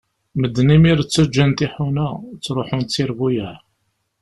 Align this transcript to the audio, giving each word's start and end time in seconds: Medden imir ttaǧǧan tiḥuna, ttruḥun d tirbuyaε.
Medden 0.41 0.69
imir 0.75 0.99
ttaǧǧan 1.01 1.51
tiḥuna, 1.57 2.07
ttruḥun 2.35 2.83
d 2.85 2.89
tirbuyaε. 2.93 3.57